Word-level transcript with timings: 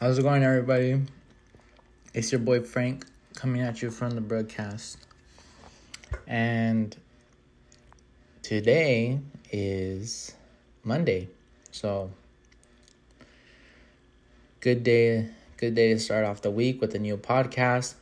How's 0.00 0.18
it 0.18 0.22
going, 0.22 0.42
everybody? 0.42 0.98
It's 2.14 2.32
your 2.32 2.38
boy 2.38 2.62
Frank 2.62 3.04
coming 3.34 3.60
at 3.60 3.82
you 3.82 3.90
from 3.90 4.12
the 4.12 4.22
broadcast. 4.22 4.96
And 6.26 6.96
today 8.40 9.20
is 9.52 10.32
Monday. 10.84 11.28
So, 11.70 12.12
good 14.60 14.84
day, 14.84 15.28
good 15.58 15.74
day 15.74 15.92
to 15.92 16.00
start 16.00 16.24
off 16.24 16.40
the 16.40 16.50
week 16.50 16.80
with 16.80 16.94
a 16.94 16.98
new 16.98 17.18
podcast. 17.18 17.92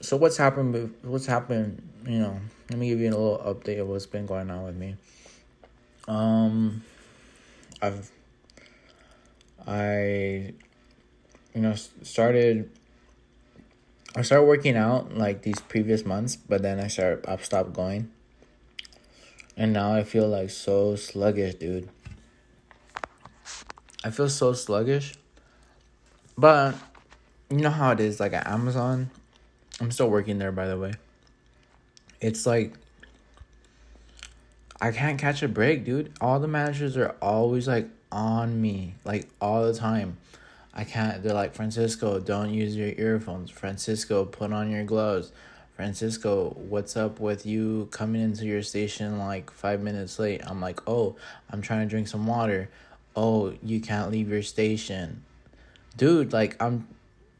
So 0.00 0.16
what's 0.16 0.38
happened 0.38 0.94
what's 1.02 1.26
happened, 1.26 1.86
you 2.06 2.18
know, 2.18 2.40
let 2.70 2.78
me 2.78 2.88
give 2.88 2.98
you 2.98 3.10
a 3.10 3.10
little 3.10 3.42
update 3.44 3.78
of 3.78 3.88
what's 3.88 4.06
been 4.06 4.24
going 4.24 4.50
on 4.50 4.64
with 4.64 4.76
me. 4.76 4.96
Um 6.08 6.82
I've 7.82 8.10
I, 9.66 10.52
you 11.54 11.60
know, 11.60 11.74
started. 11.74 12.70
I 14.16 14.22
started 14.22 14.44
working 14.44 14.76
out 14.76 15.16
like 15.16 15.42
these 15.42 15.60
previous 15.60 16.04
months, 16.04 16.36
but 16.36 16.62
then 16.62 16.80
I 16.80 16.88
started. 16.88 17.26
I 17.26 17.36
stopped 17.38 17.72
going. 17.72 18.10
And 19.56 19.72
now 19.72 19.94
I 19.94 20.02
feel 20.02 20.28
like 20.28 20.50
so 20.50 20.96
sluggish, 20.96 21.54
dude. 21.54 21.88
I 24.04 24.10
feel 24.10 24.28
so 24.28 24.52
sluggish. 24.52 25.14
But 26.36 26.74
you 27.50 27.58
know 27.58 27.70
how 27.70 27.92
it 27.92 28.00
is, 28.00 28.18
like 28.18 28.32
at 28.32 28.46
Amazon. 28.46 29.10
I'm 29.80 29.90
still 29.90 30.10
working 30.10 30.38
there, 30.38 30.52
by 30.52 30.66
the 30.66 30.78
way. 30.78 30.94
It's 32.20 32.46
like 32.46 32.74
I 34.80 34.92
can't 34.92 35.18
catch 35.18 35.42
a 35.42 35.48
break, 35.48 35.84
dude. 35.84 36.12
All 36.20 36.40
the 36.40 36.48
managers 36.48 36.96
are 36.96 37.16
always 37.22 37.66
like 37.66 37.88
on 38.14 38.60
me 38.60 38.94
like 39.04 39.28
all 39.40 39.64
the 39.64 39.74
time. 39.74 40.16
I 40.72 40.84
can't. 40.84 41.22
They're 41.22 41.34
like 41.34 41.54
Francisco, 41.54 42.18
don't 42.20 42.54
use 42.54 42.74
your 42.76 42.92
earphones. 42.96 43.50
Francisco, 43.50 44.24
put 44.24 44.52
on 44.52 44.70
your 44.70 44.84
gloves. 44.84 45.32
Francisco, 45.76 46.56
what's 46.68 46.96
up 46.96 47.18
with 47.18 47.44
you 47.44 47.88
coming 47.90 48.22
into 48.22 48.46
your 48.46 48.62
station 48.62 49.18
like 49.18 49.50
five 49.50 49.82
minutes 49.82 50.18
late? 50.18 50.40
I'm 50.46 50.60
like, 50.60 50.80
oh, 50.88 51.16
I'm 51.50 51.60
trying 51.60 51.80
to 51.80 51.90
drink 51.90 52.08
some 52.08 52.26
water. 52.26 52.70
Oh, 53.16 53.54
you 53.62 53.80
can't 53.80 54.10
leave 54.10 54.30
your 54.30 54.42
station, 54.42 55.24
dude. 55.96 56.32
Like 56.32 56.60
I'm, 56.62 56.86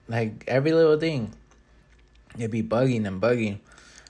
like 0.09 0.45
every 0.49 0.73
little 0.73 0.99
thing. 0.99 1.33
It'd 2.37 2.51
be 2.51 2.65
bugging 2.65 3.07
and 3.07 3.23
bugging. 3.23 3.61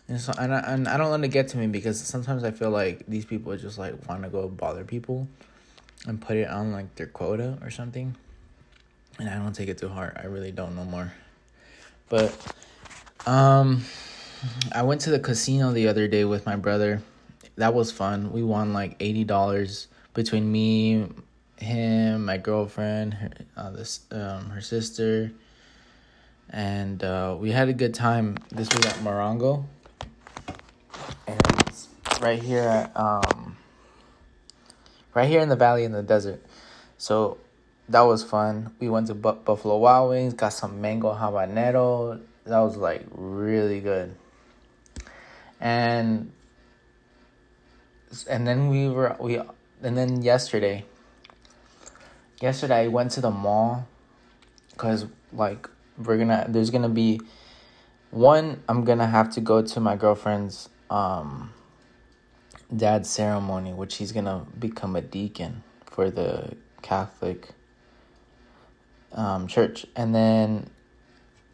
And 0.09 0.21
so 0.21 0.33
and 0.39 0.55
I, 0.55 0.61
and 0.61 0.89
I 0.89 0.97
don't 0.97 1.11
let 1.11 1.23
it 1.23 1.29
get 1.29 1.49
to 1.49 1.59
me 1.59 1.67
because 1.67 2.01
sometimes 2.01 2.45
I 2.45 2.51
feel 2.51 2.71
like 2.71 3.05
these 3.07 3.27
people 3.27 3.55
just 3.57 3.79
like 3.79 4.07
want 4.09 4.23
to 4.23 4.31
go 4.31 4.49
bother 4.49 4.85
people 4.85 5.29
and 6.07 6.21
put 6.21 6.37
it 6.37 6.49
on 6.49 6.73
like 6.73 6.95
their 6.97 7.07
quota 7.07 7.59
or 7.63 7.71
something. 7.71 8.17
And 9.19 9.29
I 9.29 9.37
don't 9.37 9.55
take 9.55 9.69
it 9.69 9.79
too 9.79 9.89
hard. 9.89 10.19
I 10.21 10.27
really 10.27 10.53
don't 10.53 10.77
know 10.77 10.85
more. 10.85 11.13
But 12.09 12.35
um 13.27 13.85
I 14.73 14.83
went 14.83 15.01
to 15.03 15.11
the 15.11 15.19
casino 15.19 15.73
the 15.73 15.89
other 15.89 16.09
day 16.09 16.25
with 16.25 16.45
my 16.47 16.57
brother. 16.57 17.03
That 17.57 17.73
was 17.73 17.91
fun. 17.91 18.33
We 18.33 18.43
won 18.43 18.73
like 18.73 18.99
$80 18.99 19.87
between 20.13 20.51
me, 20.51 21.09
him, 21.57 22.25
my 22.25 22.37
girlfriend, 22.37 23.15
her, 23.15 23.31
uh, 23.57 23.71
this 23.71 24.01
um 24.11 24.51
her 24.51 24.61
sister. 24.61 25.33
And 26.51 27.03
uh, 27.03 27.37
we 27.39 27.51
had 27.51 27.69
a 27.69 27.73
good 27.73 27.95
time. 27.95 28.37
This 28.51 28.69
was 28.75 28.85
at 28.87 28.95
Morongo. 28.97 29.65
And 31.27 31.41
it's 31.67 31.89
right 32.21 32.41
here 32.41 32.63
at 32.63 32.97
um 32.97 33.57
right 35.15 35.29
here 35.29 35.41
in 35.41 35.49
the 35.49 35.57
valley 35.57 35.85
in 35.85 35.93
the 35.93 36.03
desert. 36.03 36.45
So 36.99 37.39
that 37.89 38.03
was 38.03 38.25
fun. 38.25 38.75
We 38.79 38.89
went 38.89 39.07
to 39.09 39.15
Buffalo 39.15 39.79
Wild 39.79 40.11
Wings, 40.11 40.35
got 40.35 40.51
some 40.51 40.81
mango 40.81 41.15
habanero. 41.15 42.21
That 42.45 42.59
was 42.61 42.77
like 42.77 43.05
really 43.11 43.81
good. 43.81 44.15
And 45.61 46.33
and 48.29 48.47
then 48.47 48.69
we 48.69 48.89
were 48.89 49.17
we 49.19 49.41
and 49.83 49.97
then 49.97 50.23
yesterday 50.23 50.85
yesterday 52.41 52.85
I 52.85 52.89
went 52.89 53.11
to 53.13 53.21
the 53.21 53.31
mall 53.31 53.89
cuz 54.77 55.07
like 55.33 55.69
we're 55.99 56.17
going 56.17 56.29
to 56.29 56.47
there's 56.49 56.71
going 56.71 56.83
to 56.83 56.89
be 56.89 57.21
one 58.11 58.63
I'm 58.69 58.85
going 58.85 58.99
to 58.99 59.07
have 59.07 59.31
to 59.31 59.41
go 59.41 59.63
to 59.63 59.81
my 59.81 59.97
girlfriend's 59.97 60.69
um 60.91 61.54
dad's 62.77 63.09
ceremony, 63.09 63.73
which 63.73 63.97
he's 63.97 64.13
gonna 64.13 64.47
become 64.59 64.97
a 64.97 65.01
deacon 65.01 65.63
for 65.87 66.11
the 66.11 66.57
Catholic 66.83 67.49
um, 69.13 69.47
church, 69.47 69.87
and 69.97 70.15
then 70.15 70.71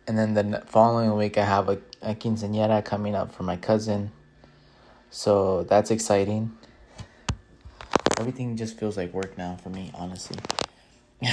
and 0.07 0.19
then 0.19 0.35
the 0.35 0.63
following 0.67 1.15
week 1.17 1.39
I 1.39 1.45
have 1.45 1.69
a, 1.69 1.79
a 2.03 2.15
quinceañera 2.15 2.85
coming 2.85 3.15
up 3.15 3.33
for 3.33 3.43
my 3.43 3.57
cousin, 3.57 4.13
so 5.11 5.65
that's 5.65 5.91
exciting. 5.91 6.57
Everything 8.19 8.57
just 8.57 8.79
feels 8.79 8.97
like 8.97 9.13
work 9.13 9.39
now 9.39 9.57
for 9.57 9.71
me, 9.71 9.91
honestly. 9.95 10.37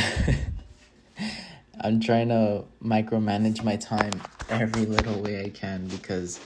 I'm 1.82 2.00
trying 2.00 2.30
to 2.30 2.64
micromanage 2.84 3.64
my 3.64 3.76
time 3.76 4.22
every 4.50 4.86
little 4.86 5.22
way 5.22 5.44
I 5.44 5.50
can 5.50 5.88
because 5.88 6.40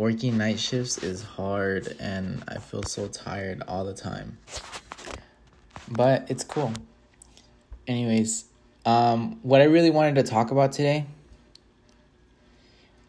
working 0.00 0.38
night 0.38 0.58
shifts 0.58 0.96
is 0.96 1.22
hard 1.22 1.94
and 2.00 2.42
I 2.48 2.56
feel 2.56 2.82
so 2.82 3.06
tired 3.06 3.62
all 3.68 3.84
the 3.84 3.92
time. 3.92 4.38
But 5.90 6.30
it's 6.30 6.42
cool. 6.42 6.72
Anyways, 7.86 8.46
um, 8.86 9.38
what 9.42 9.60
I 9.60 9.64
really 9.64 9.90
wanted 9.90 10.14
to 10.14 10.22
talk 10.22 10.52
about 10.52 10.72
today 10.72 11.04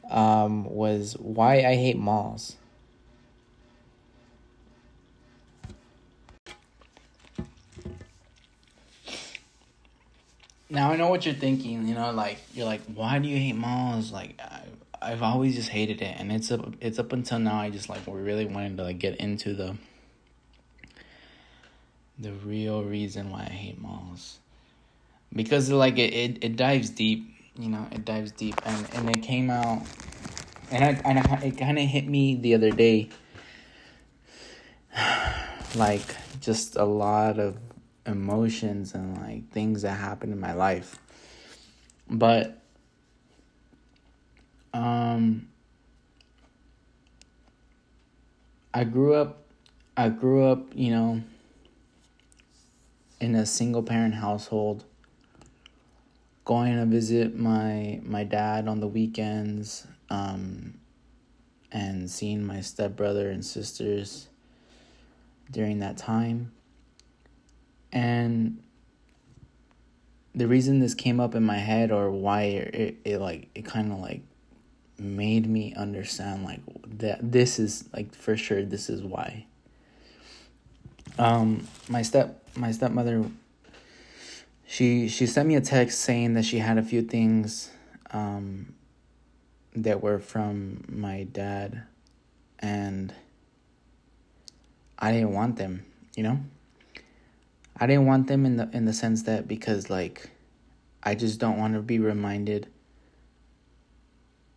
um, 0.09 0.65
was 0.65 1.15
why 1.17 1.59
I 1.59 1.75
hate 1.75 1.97
malls. 1.97 2.57
Now 10.69 10.91
I 10.91 10.97
know 10.97 11.07
what 11.07 11.25
you're 11.25 11.35
thinking, 11.35 11.87
you 11.87 11.95
know, 11.95 12.11
like 12.11 12.39
you're 12.53 12.65
like, 12.65 12.81
why 12.93 13.19
do 13.19 13.29
you 13.29 13.37
hate 13.37 13.55
malls? 13.55 14.11
Like 14.11 14.37
I, 14.41 14.63
I've 15.01 15.23
always 15.23 15.55
just 15.55 15.69
hated 15.69 16.01
it, 16.01 16.15
and 16.19 16.31
it's 16.31 16.51
up 16.51 16.75
it's 16.79 16.99
up 16.99 17.11
until 17.11 17.39
now. 17.39 17.59
I 17.59 17.69
just 17.69 17.89
like 17.89 18.05
we 18.07 18.21
really 18.21 18.45
wanted 18.45 18.77
to 18.77 18.83
like 18.83 18.99
get 18.99 19.15
into 19.15 19.53
the 19.53 19.75
the 22.19 22.33
real 22.33 22.83
reason 22.83 23.31
why 23.31 23.41
I 23.41 23.53
hate 23.53 23.81
malls 23.81 24.37
because 25.33 25.69
like 25.71 25.97
it, 25.97 26.13
it, 26.13 26.43
it 26.43 26.55
dives 26.55 26.89
deep, 26.89 27.33
you 27.57 27.69
know, 27.69 27.87
it 27.91 28.05
dives 28.05 28.31
deep, 28.31 28.55
and 28.65 28.87
and 28.93 29.09
it 29.09 29.21
came 29.21 29.49
out, 29.49 29.83
and 30.71 30.83
I 30.83 31.01
and 31.05 31.19
I, 31.19 31.41
it 31.45 31.57
kind 31.57 31.77
of 31.79 31.85
hit 31.85 32.07
me 32.07 32.35
the 32.35 32.53
other 32.55 32.71
day, 32.71 33.09
like 35.75 36.15
just 36.39 36.75
a 36.75 36.85
lot 36.85 37.39
of 37.39 37.57
emotions 38.05 38.93
and 38.93 39.17
like 39.17 39.49
things 39.51 39.83
that 39.83 39.91
happened 39.91 40.33
in 40.33 40.39
my 40.39 40.53
life, 40.53 40.99
but 42.09 42.60
um, 44.73 45.47
I 48.73 48.83
grew 48.83 49.13
up, 49.13 49.43
I 49.97 50.09
grew 50.09 50.45
up, 50.45 50.67
you 50.73 50.91
know, 50.91 51.21
in 53.19 53.35
a 53.35 53.45
single 53.45 53.83
parent 53.83 54.15
household. 54.15 54.85
Going 56.43 56.75
to 56.77 56.85
visit 56.85 57.37
my 57.37 57.99
my 58.03 58.23
dad 58.23 58.67
on 58.67 58.79
the 58.79 58.87
weekends, 58.87 59.85
um, 60.09 60.73
and 61.71 62.09
seeing 62.09 62.43
my 62.45 62.61
stepbrother 62.61 63.29
and 63.29 63.45
sisters 63.45 64.27
during 65.51 65.79
that 65.79 65.97
time. 65.97 66.51
And 67.91 68.63
the 70.33 70.47
reason 70.47 70.79
this 70.79 70.93
came 70.93 71.19
up 71.19 71.35
in 71.35 71.43
my 71.43 71.57
head 71.57 71.91
or 71.91 72.09
why 72.09 72.43
it, 72.43 72.75
it, 72.75 72.97
it 73.03 73.17
like 73.19 73.49
it 73.53 73.65
kind 73.65 73.91
of 73.91 73.99
like 73.99 74.21
made 75.01 75.47
me 75.47 75.73
understand 75.75 76.43
like 76.43 76.61
that 76.85 77.19
this 77.31 77.59
is 77.59 77.85
like 77.93 78.13
for 78.13 78.37
sure 78.37 78.63
this 78.63 78.89
is 78.89 79.01
why 79.01 79.45
um 81.17 81.67
my 81.89 82.01
step 82.01 82.43
my 82.55 82.71
stepmother 82.71 83.25
she 84.65 85.07
she 85.07 85.25
sent 85.25 85.47
me 85.47 85.55
a 85.55 85.61
text 85.61 85.99
saying 85.99 86.33
that 86.33 86.45
she 86.45 86.59
had 86.59 86.77
a 86.77 86.83
few 86.83 87.01
things 87.01 87.71
um 88.11 88.73
that 89.75 90.01
were 90.01 90.19
from 90.19 90.83
my 90.87 91.23
dad 91.23 91.83
and 92.59 93.13
I 94.99 95.11
didn't 95.11 95.33
want 95.33 95.55
them, 95.55 95.85
you 96.15 96.23
know? 96.23 96.39
I 97.77 97.87
didn't 97.87 98.05
want 98.05 98.27
them 98.27 98.45
in 98.45 98.57
the 98.57 98.69
in 98.73 98.85
the 98.85 98.93
sense 98.93 99.23
that 99.23 99.47
because 99.47 99.89
like 99.89 100.29
I 101.01 101.15
just 101.15 101.39
don't 101.39 101.57
want 101.57 101.73
to 101.73 101.81
be 101.81 101.97
reminded 101.97 102.67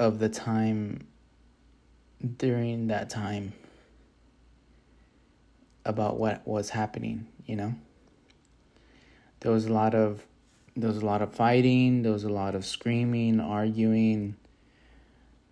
of 0.05 0.19
the 0.21 0.29
time 0.29 1.07
during 2.39 2.87
that 2.87 3.11
time 3.11 3.53
about 5.85 6.19
what 6.19 6.47
was 6.47 6.71
happening, 6.71 7.27
you 7.45 7.57
know? 7.57 7.75
there 9.45 9.53
was 9.53 9.67
a 9.67 9.73
lot 9.73 9.95
of 9.95 10.25
there 10.75 10.89
was 10.89 10.97
a 10.97 11.07
lot 11.07 11.23
of 11.23 11.33
fighting, 11.33 12.03
there 12.03 12.13
was 12.13 12.25
a 12.25 12.31
lot 12.31 12.57
of 12.57 12.67
screaming, 12.67 13.39
arguing. 13.39 14.35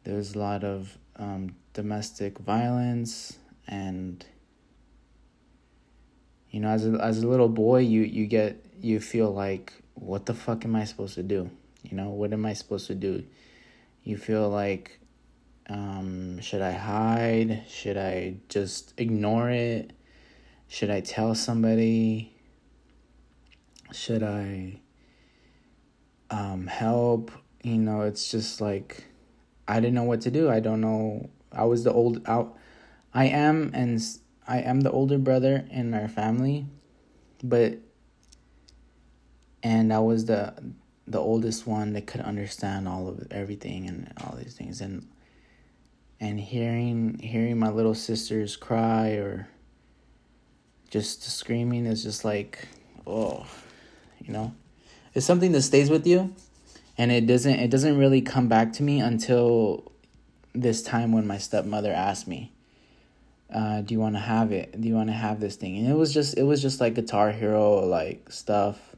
There 0.02 0.16
was 0.16 0.34
a 0.34 0.38
lot 0.38 0.64
of 0.64 0.98
um, 1.14 1.54
domestic 1.74 2.38
violence 2.38 3.38
and 3.68 4.24
you 6.50 6.58
know 6.58 6.68
as 6.68 6.84
a, 6.84 6.92
as 7.00 7.22
a 7.22 7.28
little 7.28 7.48
boy 7.48 7.78
you 7.78 8.00
you 8.02 8.26
get 8.26 8.64
you 8.80 8.98
feel 8.98 9.32
like 9.32 9.72
what 9.94 10.26
the 10.26 10.34
fuck 10.34 10.64
am 10.64 10.74
I 10.74 10.84
supposed 10.84 11.14
to 11.14 11.22
do? 11.22 11.50
You 11.82 11.96
know, 11.96 12.08
what 12.08 12.32
am 12.32 12.46
I 12.46 12.54
supposed 12.54 12.86
to 12.86 12.94
do? 12.94 13.24
You 14.04 14.16
feel 14.16 14.48
like 14.48 14.98
um, 15.68 16.40
should 16.40 16.60
I 16.60 16.72
hide? 16.72 17.64
Should 17.68 17.96
I 17.96 18.36
just 18.48 18.94
ignore 18.96 19.50
it? 19.50 19.92
Should 20.68 20.90
I 20.90 21.00
tell 21.00 21.34
somebody? 21.34 22.34
Should 23.92 24.22
I 24.22 24.80
um, 26.30 26.66
help? 26.66 27.30
You 27.62 27.76
know, 27.76 28.02
it's 28.02 28.30
just 28.30 28.60
like 28.60 29.04
I 29.68 29.76
didn't 29.76 29.94
know 29.94 30.04
what 30.04 30.22
to 30.22 30.30
do. 30.30 30.50
I 30.50 30.60
don't 30.60 30.80
know. 30.80 31.30
I 31.52 31.64
was 31.64 31.84
the 31.84 31.92
old 31.92 32.26
out. 32.26 32.56
I 33.14 33.26
am 33.26 33.70
and 33.72 34.02
I 34.48 34.58
am 34.58 34.80
the 34.80 34.90
older 34.90 35.18
brother 35.18 35.64
in 35.70 35.94
our 35.94 36.08
family, 36.08 36.66
but 37.44 37.78
and 39.62 39.92
I 39.92 40.00
was 40.00 40.24
the 40.24 40.54
the 41.06 41.18
oldest 41.18 41.66
one 41.66 41.92
that 41.94 42.06
could 42.06 42.20
understand 42.20 42.88
all 42.88 43.08
of 43.08 43.26
everything 43.30 43.88
and 43.88 44.12
all 44.24 44.36
these 44.36 44.54
things. 44.54 44.80
And 44.80 45.08
and 46.20 46.38
hearing 46.38 47.18
hearing 47.18 47.58
my 47.58 47.70
little 47.70 47.94
sisters 47.94 48.56
cry 48.56 49.10
or 49.10 49.48
just 50.90 51.22
screaming 51.22 51.86
is 51.86 52.02
just 52.02 52.24
like 52.24 52.68
oh 53.06 53.46
you 54.20 54.32
know? 54.32 54.54
It's 55.14 55.26
something 55.26 55.52
that 55.52 55.62
stays 55.62 55.90
with 55.90 56.06
you 56.06 56.34
and 56.96 57.10
it 57.10 57.26
doesn't 57.26 57.58
it 57.58 57.70
doesn't 57.70 57.98
really 57.98 58.22
come 58.22 58.48
back 58.48 58.72
to 58.74 58.82
me 58.82 59.00
until 59.00 59.90
this 60.54 60.82
time 60.82 61.12
when 61.12 61.26
my 61.26 61.38
stepmother 61.38 61.92
asked 61.92 62.28
me 62.28 62.52
uh, 63.52 63.82
do 63.82 63.92
you 63.92 64.00
want 64.00 64.14
to 64.14 64.20
have 64.20 64.50
it? 64.50 64.80
Do 64.80 64.88
you 64.88 64.94
want 64.94 65.10
to 65.10 65.14
have 65.14 65.38
this 65.38 65.56
thing? 65.56 65.76
And 65.76 65.88
it 65.88 65.94
was 65.94 66.14
just 66.14 66.38
it 66.38 66.44
was 66.44 66.62
just 66.62 66.80
like 66.80 66.94
guitar 66.94 67.30
hero 67.32 67.84
like 67.86 68.30
stuff 68.30 68.91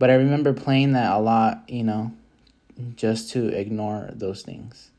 but 0.00 0.10
i 0.10 0.14
remember 0.14 0.52
playing 0.52 0.92
that 0.92 1.12
a 1.12 1.18
lot 1.20 1.62
you 1.68 1.84
know 1.84 2.12
just 2.96 3.30
to 3.30 3.48
ignore 3.48 4.10
those 4.12 4.42
things. 4.42 4.90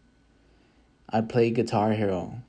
I'd 1.09 1.29
play 1.29 1.49
guitar 1.49 1.91
hero. 1.91 2.41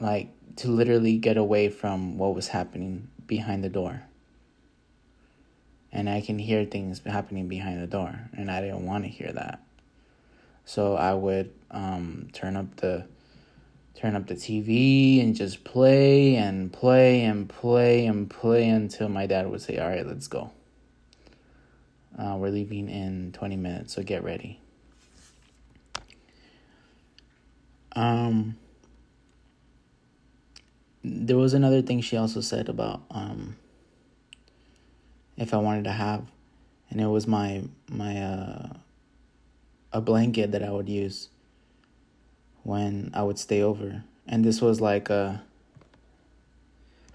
Like 0.00 0.28
to 0.56 0.68
literally 0.68 1.16
get 1.18 1.36
away 1.36 1.68
from 1.68 2.18
what 2.18 2.34
was 2.34 2.48
happening 2.48 3.08
behind 3.26 3.64
the 3.64 3.68
door. 3.68 4.02
And 5.90 6.08
I 6.08 6.20
can 6.20 6.38
hear 6.38 6.64
things 6.64 7.00
happening 7.04 7.48
behind 7.48 7.82
the 7.82 7.86
door, 7.86 8.28
and 8.36 8.50
I 8.50 8.60
didn't 8.60 8.84
want 8.84 9.04
to 9.04 9.10
hear 9.10 9.32
that. 9.32 9.60
So 10.66 10.96
I 10.96 11.14
would 11.14 11.50
um, 11.70 12.28
turn 12.32 12.56
up 12.56 12.76
the 12.76 13.06
turn 13.98 14.14
up 14.14 14.28
the 14.28 14.34
TV 14.34 15.20
and 15.20 15.34
just 15.34 15.64
play 15.64 16.36
and 16.36 16.72
play 16.72 17.24
and 17.24 17.48
play 17.48 18.06
and 18.06 18.30
play 18.30 18.68
until 18.68 19.08
my 19.08 19.26
dad 19.26 19.50
would 19.50 19.60
say, 19.60 19.76
"All 19.78 19.88
right, 19.88 20.06
let's 20.06 20.28
go. 20.28 20.52
Uh, 22.16 22.36
we're 22.38 22.50
leaving 22.50 22.88
in 22.88 23.32
twenty 23.32 23.56
minutes, 23.56 23.94
so 23.94 24.02
get 24.04 24.22
ready." 24.22 24.60
Um, 27.96 28.56
there 31.02 31.36
was 31.36 31.52
another 31.52 31.82
thing 31.82 32.00
she 32.00 32.16
also 32.16 32.40
said 32.40 32.68
about 32.68 33.02
um 33.10 33.56
if 35.36 35.52
I 35.52 35.56
wanted 35.56 35.84
to 35.84 35.92
have, 35.92 36.24
and 36.90 37.00
it 37.00 37.06
was 37.06 37.26
my 37.26 37.64
my 37.90 38.22
uh, 38.22 38.68
a 39.92 40.00
blanket 40.00 40.52
that 40.52 40.62
I 40.62 40.70
would 40.70 40.88
use 40.88 41.30
when 42.68 43.10
I 43.14 43.22
would 43.22 43.38
stay 43.38 43.62
over, 43.62 44.04
and 44.26 44.44
this 44.44 44.60
was 44.60 44.78
like 44.78 45.08
a 45.08 45.42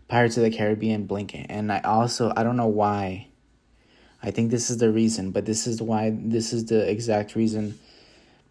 Pirates 0.07 0.35
of 0.35 0.43
the 0.43 0.49
Caribbean 0.49 1.05
blanket, 1.05 1.45
and 1.47 1.71
I 1.71 1.79
also 1.81 2.33
I 2.35 2.41
don't 2.41 2.57
know 2.57 2.67
why. 2.67 3.27
I 4.23 4.31
think 4.31 4.49
this 4.49 4.71
is 4.71 4.77
the 4.77 4.89
reason, 4.89 5.29
but 5.29 5.45
this 5.45 5.67
is 5.67 5.79
why 5.79 6.11
this 6.11 6.53
is 6.53 6.65
the 6.65 6.89
exact 6.89 7.35
reason 7.35 7.77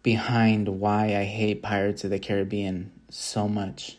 behind 0.01 0.69
why 0.79 1.17
I 1.17 1.25
hate 1.25 1.61
Pirates 1.61 2.05
of 2.05 2.09
the 2.09 2.19
Caribbean 2.19 2.91
so 3.09 3.49
much. 3.49 3.97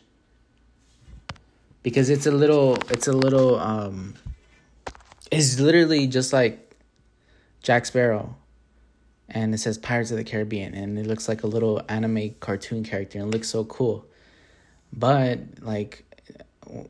Because 1.83 2.09
it's 2.09 2.25
a 2.25 2.31
little 2.31 2.75
it's 2.89 3.07
a 3.07 3.13
little 3.13 3.59
um 3.59 4.15
is 5.29 5.59
literally 5.59 6.07
just 6.07 6.33
like 6.33 6.75
Jack 7.61 7.85
Sparrow. 7.85 8.35
And 9.29 9.53
it 9.53 9.57
says 9.57 9.77
Pirates 9.77 10.11
of 10.11 10.17
the 10.17 10.23
Caribbean 10.23 10.73
and 10.75 10.99
it 10.99 11.07
looks 11.07 11.27
like 11.27 11.43
a 11.43 11.47
little 11.47 11.81
anime 11.89 12.35
cartoon 12.39 12.83
character 12.83 13.19
and 13.19 13.31
looks 13.31 13.49
so 13.49 13.63
cool. 13.65 14.05
But 14.93 15.39
like 15.61 16.03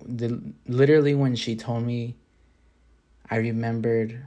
the 0.05 0.41
literally 0.67 1.15
when 1.15 1.35
she 1.35 1.55
told 1.55 1.83
me 1.83 2.15
I 3.29 3.37
remembered 3.37 4.25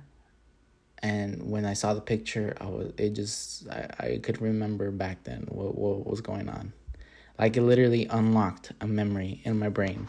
and 1.01 1.51
when 1.51 1.65
I 1.65 1.75
saw 1.75 1.95
the 1.95 2.01
picture 2.01 2.57
I 2.61 2.67
was 2.67 2.93
it 2.97 3.11
just 3.11 3.69
I, 3.69 3.89
I 4.01 4.21
could 4.23 4.41
remember 4.41 4.91
back 4.91 5.25
then 5.25 5.47
what 5.51 5.77
what 5.77 6.07
was 6.07 6.21
going 6.21 6.49
on. 6.49 6.73
Like 7.39 7.57
it 7.57 7.63
literally 7.63 8.07
unlocked 8.07 8.73
a 8.81 8.87
memory 8.87 9.43
in 9.45 9.59
my 9.59 9.69
brain 9.69 10.09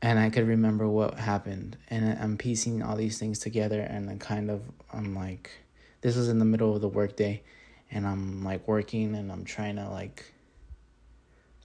and 0.00 0.18
I 0.18 0.30
could 0.30 0.46
remember 0.46 0.88
what 0.88 1.18
happened. 1.18 1.76
And 1.88 2.18
I'm 2.18 2.36
piecing 2.36 2.82
all 2.82 2.96
these 2.96 3.18
things 3.18 3.38
together, 3.38 3.80
and 3.80 4.08
I 4.08 4.16
kind 4.16 4.50
of 4.50 4.62
I'm 4.92 5.14
like, 5.14 5.50
this 6.00 6.16
was 6.16 6.28
in 6.28 6.38
the 6.38 6.44
middle 6.44 6.74
of 6.74 6.80
the 6.80 6.88
workday, 6.88 7.42
and 7.90 8.06
I'm 8.06 8.44
like 8.44 8.66
working, 8.66 9.14
and 9.14 9.30
I'm 9.32 9.44
trying 9.44 9.76
to 9.76 9.88
like 9.88 10.32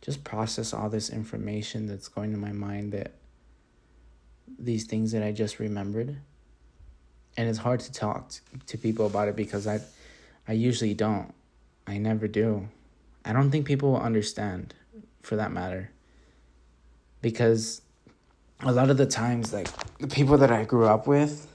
just 0.01 0.23
process 0.23 0.73
all 0.73 0.89
this 0.89 1.09
information 1.09 1.87
that's 1.87 2.07
going 2.07 2.31
to 2.31 2.37
my 2.37 2.51
mind 2.51 2.91
that 2.91 3.13
these 4.59 4.85
things 4.85 5.11
that 5.13 5.23
I 5.23 5.31
just 5.31 5.59
remembered. 5.59 6.17
And 7.37 7.49
it's 7.49 7.59
hard 7.59 7.79
to 7.81 7.91
talk 7.91 8.31
to 8.67 8.77
people 8.77 9.05
about 9.07 9.27
it 9.27 9.35
because 9.35 9.65
I 9.65 9.81
I 10.47 10.53
usually 10.53 10.93
don't. 10.93 11.33
I 11.87 11.97
never 11.97 12.27
do. 12.27 12.67
I 13.25 13.33
don't 13.33 13.49
think 13.49 13.65
people 13.65 13.91
will 13.91 14.01
understand 14.01 14.73
for 15.21 15.35
that 15.37 15.51
matter. 15.51 15.91
Because 17.21 17.81
a 18.59 18.71
lot 18.71 18.89
of 18.89 18.97
the 18.97 19.05
times 19.05 19.53
like 19.53 19.69
the 19.99 20.07
people 20.07 20.37
that 20.37 20.51
I 20.51 20.65
grew 20.65 20.85
up 20.85 21.07
with 21.07 21.47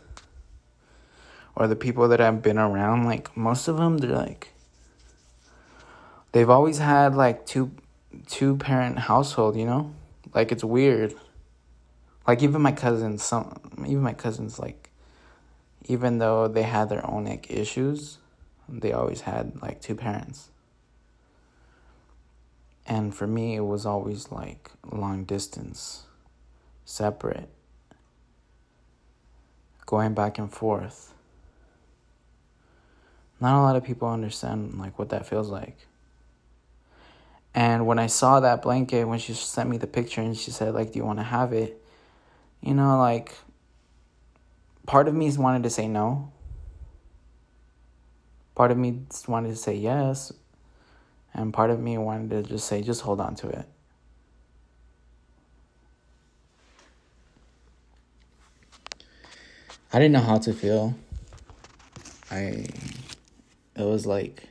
or 1.59 1.67
the 1.67 1.77
people 1.77 2.07
that 2.07 2.21
I've 2.21 2.41
been 2.41 2.57
around 2.57 3.05
like 3.05 3.37
most 3.37 3.67
of 3.67 3.77
them 3.77 3.99
they're 3.99 4.15
like 4.15 4.53
they've 6.31 6.49
always 6.49 6.79
had 6.79 7.17
like 7.17 7.45
two 7.47 7.73
two 8.27 8.57
parent 8.57 8.99
household, 8.99 9.57
you 9.57 9.67
know? 9.67 9.93
Like 10.35 10.53
it's 10.53 10.65
weird. 10.65 11.15
Like 12.27 12.43
even 12.43 12.63
my 12.63 12.73
cousins 12.73 13.25
some 13.25 13.61
even 13.81 14.03
my 14.03 14.13
cousins 14.13 14.59
like 14.59 14.91
even 15.87 16.19
though 16.19 16.47
they 16.47 16.63
had 16.63 16.89
their 16.89 17.05
own 17.05 17.25
like 17.25 17.51
issues, 17.51 18.19
they 18.69 18.93
always 18.93 19.23
had 19.23 19.61
like 19.61 19.81
two 19.81 19.97
parents. 19.97 20.51
And 22.87 23.13
for 23.15 23.27
me 23.27 23.57
it 23.57 23.65
was 23.65 23.85
always 23.85 24.31
like 24.31 24.71
long 24.91 25.25
distance 25.25 26.05
separate, 26.85 27.49
going 29.87 30.15
back 30.15 30.39
and 30.39 30.53
forth. 30.53 31.15
Not 33.41 33.59
a 33.59 33.63
lot 33.63 33.77
of 33.77 33.85
people 33.85 34.09
understand 34.09 34.79
like 34.79 34.99
what 34.99 35.11
that 35.11 35.27
feels 35.27 35.49
like. 35.49 35.77
And 37.55 37.87
when 37.87 37.99
I 37.99 38.07
saw 38.07 38.41
that 38.41 38.63
blanket, 38.63 39.05
when 39.05 39.19
she 39.19 39.33
sent 39.35 39.69
me 39.69 39.79
the 39.79 39.87
picture 39.87 40.21
and 40.21 40.37
she 40.37 40.51
said 40.51 40.75
like, 40.75 40.93
"Do 40.93 40.99
you 40.99 41.05
want 41.05 41.19
to 41.19 41.25
have 41.25 41.53
it?" 41.53 41.83
You 42.61 42.75
know, 42.75 42.99
like 42.99 43.35
part 44.87 45.09
of 45.09 45.15
me 45.15 45.31
wanted 45.37 45.63
to 45.63 45.71
say 45.71 45.89
no. 45.89 46.33
Part 48.55 48.71
of 48.71 48.79
me 48.79 49.01
wanted 49.29 49.51
to 49.51 49.57
say 49.57 49.77
yes, 49.77 50.33
and 51.33 51.55
part 51.55 51.71
of 51.71 51.79
me 51.81 51.97
wanted 51.97 52.31
to 52.31 52.43
just 52.43 52.67
say, 52.67 52.83
"Just 52.83 53.03
hold 53.03 53.21
on 53.21 53.35
to 53.37 53.49
it." 53.49 53.67
I 59.93 59.99
didn't 59.99 60.13
know 60.13 60.21
how 60.21 60.39
to 60.39 60.53
feel. 60.53 60.95
I 62.31 62.67
it 63.79 63.85
was 63.85 64.07
like 64.07 64.49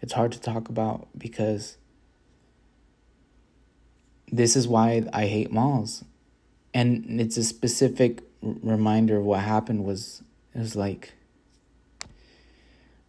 it's 0.00 0.12
hard 0.12 0.32
to 0.32 0.40
talk 0.40 0.68
about 0.68 1.08
because 1.16 1.76
this 4.32 4.56
is 4.56 4.66
why 4.66 5.04
I 5.12 5.26
hate 5.26 5.52
malls. 5.52 6.04
And 6.72 7.20
it's 7.20 7.36
a 7.36 7.44
specific 7.44 8.22
reminder 8.42 9.18
of 9.18 9.24
what 9.24 9.40
happened 9.40 9.84
was 9.84 10.22
it 10.54 10.58
was 10.58 10.76
like 10.76 11.12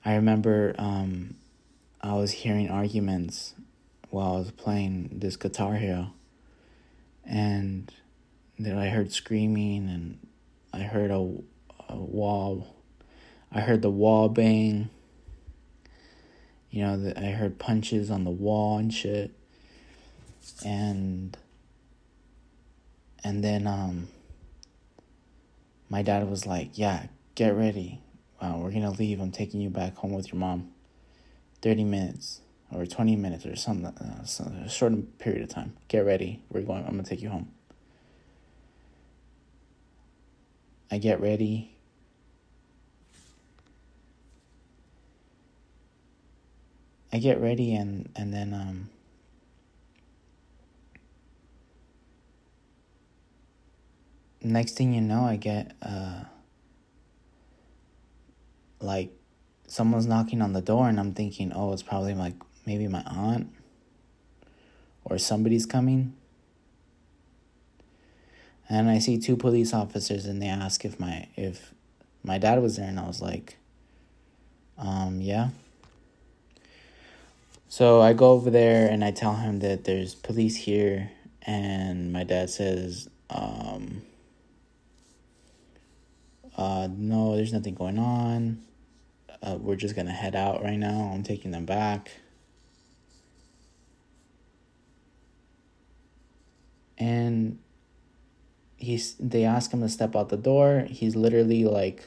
I 0.03 0.15
remember 0.15 0.75
um 0.77 1.36
I 2.01 2.13
was 2.13 2.31
hearing 2.31 2.70
arguments 2.70 3.53
while 4.10 4.34
I 4.36 4.39
was 4.39 4.51
playing 4.51 5.10
this 5.13 5.36
Guitar 5.36 5.75
Hero. 5.75 6.13
And 7.24 7.91
then 8.58 8.77
I 8.77 8.89
heard 8.89 9.12
screaming 9.12 9.88
and 9.88 10.27
I 10.74 10.79
heard 10.79 11.12
a, 11.12 11.38
a 11.89 11.96
wall. 11.96 12.75
I 13.51 13.62
heard 13.62 13.81
the 13.81 13.89
wall 13.89 14.29
bang. 14.29 14.89
You 16.70 16.84
know, 16.84 16.98
the, 16.98 17.20
I 17.20 17.31
heard 17.31 17.60
punches 17.60 18.10
on 18.10 18.24
the 18.24 18.31
wall 18.31 18.77
and 18.77 18.93
shit. 18.93 19.31
And 20.65 21.38
and 23.24 23.43
then 23.43 23.67
um 23.67 24.08
my 25.89 26.01
dad 26.01 26.29
was 26.29 26.46
like, 26.46 26.77
"Yeah, 26.77 27.08
get 27.36 27.55
ready. 27.55 28.00
Uh, 28.39 28.55
we're 28.58 28.72
gonna 28.72 28.91
leave. 28.91 29.20
I'm 29.20 29.31
taking 29.31 29.60
you 29.60 29.70
back 29.70 29.96
home 29.98 30.13
with 30.13 30.31
your 30.31 30.39
mom. 30.39 30.72
Thirty 31.62 31.84
minutes 31.84 32.39
or 32.72 32.86
twenty 32.86 33.17
minutes 33.17 33.46
or 33.46 33.55
something, 33.58 33.86
uh, 33.86 34.24
some, 34.24 34.67
short 34.70 34.93
period 35.20 35.43
of 35.43 35.50
time. 35.50 35.75
Get 35.89 36.05
ready. 36.05 36.41
We're 36.50 36.62
going. 36.62 36.86
I'm 36.86 36.91
gonna 36.91 37.03
take 37.03 37.22
you 37.22 37.29
home." 37.29 37.51
I 40.89 40.98
get 40.98 41.22
ready. 41.22 41.75
I 47.13 47.19
get 47.19 47.39
ready 47.41 47.75
and 47.75 48.09
and 48.15 48.33
then 48.33 48.53
um 48.53 48.89
next 54.41 54.73
thing 54.73 54.93
you 54.93 55.01
know 55.01 55.23
I 55.23 55.35
get 55.35 55.75
uh 55.81 56.23
like 58.79 59.11
someone's 59.67 60.07
knocking 60.07 60.41
on 60.41 60.53
the 60.53 60.61
door 60.61 60.89
and 60.89 60.99
I'm 60.99 61.13
thinking, 61.13 61.51
"Oh, 61.53 61.71
it's 61.71 61.83
probably 61.83 62.13
like 62.13 62.33
maybe 62.65 62.87
my 62.87 63.03
aunt 63.05 63.51
or 65.05 65.17
somebody's 65.17 65.65
coming." 65.65 66.15
And 68.69 68.89
I 68.89 68.99
see 68.99 69.17
two 69.17 69.35
police 69.35 69.73
officers 69.73 70.25
and 70.25 70.41
they 70.41 70.47
ask 70.47 70.85
if 70.85 70.99
my 70.99 71.27
if 71.35 71.73
my 72.23 72.37
dad 72.37 72.61
was 72.61 72.77
there 72.77 72.87
and 72.87 72.99
I 72.99 73.07
was 73.07 73.21
like, 73.21 73.57
um, 74.77 75.21
yeah. 75.21 75.49
So 77.71 78.01
I 78.01 78.11
go 78.11 78.31
over 78.31 78.49
there 78.49 78.89
and 78.89 79.01
I 79.01 79.11
tell 79.11 79.33
him 79.33 79.59
that 79.59 79.85
there's 79.85 80.13
police 80.13 80.57
here 80.57 81.09
and 81.43 82.11
my 82.11 82.25
dad 82.25 82.49
says, 82.49 83.09
um, 83.29 84.01
uh, 86.57 86.89
no, 86.91 87.37
there's 87.37 87.53
nothing 87.53 87.73
going 87.73 87.97
on. 87.97 88.61
Uh, 89.41 89.55
we're 89.57 89.77
just 89.77 89.95
gonna 89.95 90.11
head 90.11 90.35
out 90.35 90.61
right 90.61 90.75
now. 90.77 91.11
I'm 91.13 91.23
taking 91.23 91.51
them 91.51 91.65
back. 91.65 92.11
And 96.97 97.57
he's 98.75 99.13
they 99.13 99.45
ask 99.45 99.71
him 99.71 99.79
to 99.79 99.87
step 99.87 100.13
out 100.13 100.27
the 100.27 100.35
door. 100.35 100.87
He's 100.89 101.15
literally 101.15 101.63
like 101.63 102.03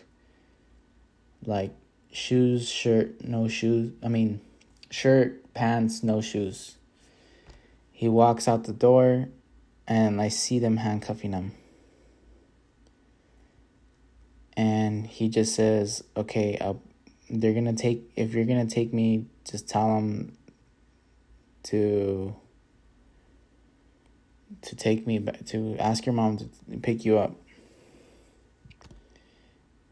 like 1.47 1.73
shoes, 2.12 2.68
shirt, 2.68 3.25
no 3.25 3.49
shoes. 3.49 3.92
I 4.02 4.09
mean, 4.09 4.42
shirt, 4.95 5.55
pants, 5.55 6.03
no 6.03 6.21
shoes. 6.21 6.77
He 7.91 8.09
walks 8.09 8.49
out 8.49 8.65
the 8.65 8.73
door 8.73 9.29
and 9.87 10.21
I 10.21 10.29
see 10.29 10.59
them 10.59 10.79
handcuffing 10.79 11.33
him 11.33 11.53
and 14.57 15.07
he 15.07 15.29
just 15.29 15.55
says, 15.55 16.05
"Okay, 16.17 16.57
I'll, 16.61 16.81
they're 17.29 17.55
gonna 17.55 17.75
take. 17.75 18.11
If 18.17 18.35
you're 18.35 18.45
gonna 18.45 18.67
take 18.67 18.93
me, 18.93 19.27
just 19.45 19.69
tell 19.69 19.95
them 19.97 20.37
to 21.65 22.35
to 24.63 24.77
take 24.77 25.07
me 25.07 25.19
back 25.19 25.45
to 25.47 25.77
ask 25.79 26.07
your 26.07 26.15
mom 26.15 26.39
to 26.39 26.49
pick 26.83 27.05
you 27.05 27.19
up." 27.19 27.35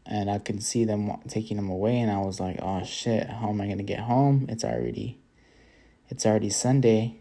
And 0.05 0.29
I 0.29 0.39
could 0.39 0.61
see 0.61 0.83
them 0.83 1.11
taking 1.27 1.57
him 1.57 1.69
away, 1.69 1.99
and 1.99 2.11
I 2.11 2.19
was 2.19 2.39
like, 2.39 2.59
"Oh 2.61 2.83
shit! 2.83 3.29
How 3.29 3.49
am 3.49 3.61
I 3.61 3.67
gonna 3.67 3.83
get 3.83 3.99
home? 3.99 4.45
It's 4.49 4.63
already, 4.63 5.19
it's 6.09 6.25
already 6.25 6.49
Sunday." 6.49 7.17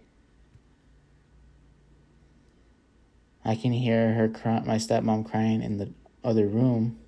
I 3.44 3.56
can 3.56 3.72
hear 3.72 4.14
her 4.14 4.28
cry, 4.28 4.60
my 4.60 4.76
stepmom 4.76 5.28
crying 5.28 5.62
in 5.62 5.78
the 5.78 5.92
other 6.22 6.46
room. 6.46 6.98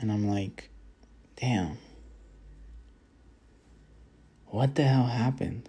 And 0.00 0.12
I'm 0.12 0.28
like, 0.28 0.70
damn. 1.36 1.78
What 4.46 4.74
the 4.74 4.84
hell 4.84 5.06
happened? 5.06 5.68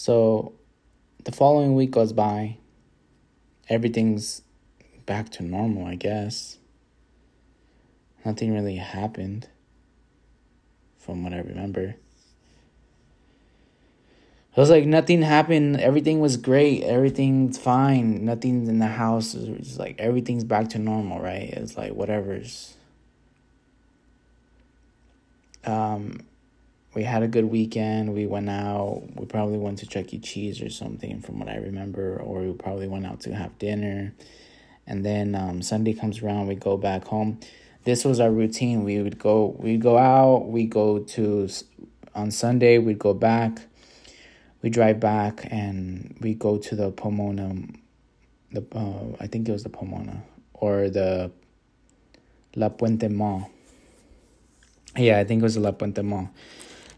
So 0.00 0.54
the 1.24 1.30
following 1.30 1.74
week 1.74 1.90
goes 1.90 2.14
by. 2.14 2.56
Everything's 3.68 4.40
back 5.04 5.28
to 5.32 5.42
normal, 5.42 5.84
I 5.84 5.94
guess. 5.94 6.56
Nothing 8.24 8.54
really 8.54 8.76
happened 8.76 9.48
from 10.96 11.22
what 11.22 11.34
I 11.34 11.40
remember. 11.40 11.82
It 11.82 11.98
was 14.56 14.70
like 14.70 14.86
nothing 14.86 15.20
happened. 15.20 15.78
Everything 15.78 16.20
was 16.20 16.38
great. 16.38 16.82
Everything's 16.82 17.58
fine. 17.58 18.24
Nothing's 18.24 18.70
in 18.70 18.78
the 18.78 18.86
house. 18.86 19.34
It's 19.34 19.78
like 19.78 20.00
everything's 20.00 20.44
back 20.44 20.70
to 20.70 20.78
normal, 20.78 21.20
right? 21.20 21.50
It's 21.52 21.76
like 21.76 21.92
whatever's. 21.92 22.74
Um, 25.66 26.20
we 26.94 27.04
had 27.04 27.22
a 27.22 27.28
good 27.28 27.44
weekend. 27.44 28.14
We 28.14 28.26
went 28.26 28.48
out. 28.48 29.02
We 29.14 29.26
probably 29.26 29.58
went 29.58 29.78
to 29.78 29.86
Chuck 29.86 30.12
E. 30.12 30.18
Cheese 30.18 30.60
or 30.60 30.70
something, 30.70 31.20
from 31.20 31.38
what 31.38 31.48
I 31.48 31.56
remember, 31.56 32.18
or 32.18 32.40
we 32.42 32.52
probably 32.52 32.88
went 32.88 33.06
out 33.06 33.20
to 33.20 33.34
have 33.34 33.58
dinner. 33.58 34.12
And 34.86 35.04
then 35.04 35.34
um, 35.34 35.62
Sunday 35.62 35.92
comes 35.92 36.20
around, 36.22 36.48
we 36.48 36.56
go 36.56 36.76
back 36.76 37.04
home. 37.04 37.38
This 37.84 38.04
was 38.04 38.20
our 38.20 38.30
routine. 38.30 38.84
We 38.84 39.00
would 39.00 39.18
go. 39.18 39.56
We'd 39.58 39.80
go 39.80 39.96
out. 39.96 40.48
We 40.48 40.66
go 40.66 40.98
to 40.98 41.48
on 42.14 42.30
Sunday. 42.30 42.78
We'd 42.78 42.98
go 42.98 43.14
back 43.14 43.60
we 44.62 44.70
drive 44.70 45.00
back 45.00 45.46
and 45.50 46.16
we 46.20 46.34
go 46.34 46.58
to 46.58 46.76
the 46.76 46.90
Pomona, 46.90 47.54
the 48.52 48.64
uh, 48.74 49.16
I 49.18 49.26
think 49.26 49.48
it 49.48 49.52
was 49.52 49.62
the 49.62 49.70
Pomona 49.70 50.22
or 50.54 50.90
the 50.90 51.30
La 52.56 52.68
Puente 52.68 53.08
Mall. 53.08 53.50
Yeah, 54.96 55.18
I 55.18 55.24
think 55.24 55.40
it 55.40 55.44
was 55.44 55.56
La 55.56 55.72
Puente 55.72 56.02
Mall. 56.02 56.28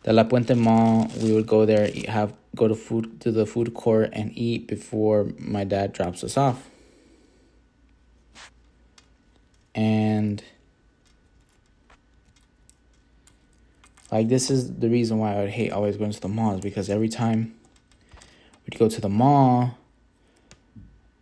The 0.03 0.13
La 0.13 0.25
Puente 0.25 0.57
Mall, 0.57 1.09
we 1.23 1.33
would 1.33 1.47
go 1.47 1.65
there, 1.65 1.91
have 2.09 2.35
go 2.57 2.69
to 2.69 2.75
food 2.75 3.21
to 3.21 3.31
the 3.31 3.47
food 3.47 3.73
court 3.73 4.11
and 4.13 4.37
eat 4.37 4.67
before 4.67 5.29
my 5.39 5.65
dad 5.65 5.93
drops 5.93 6.23
us 6.25 6.37
off. 6.37 6.69
And 9.75 10.43
Like 14.13 14.29
this 14.29 14.51
is 14.51 14.75
the 14.75 14.91
reason 14.91 15.19
why 15.19 15.35
I 15.35 15.41
would 15.41 15.51
hate 15.51 15.73
always 15.73 15.97
going 15.97 16.13
to 16.13 16.21
the 16.21 16.29
malls 16.29 16.61
because 16.61 16.91
every 16.91 17.09
time 17.09 17.55
we'd 18.65 18.79
go 18.79 18.91
to 18.91 19.01
the 19.01 19.09
mall, 19.09 19.79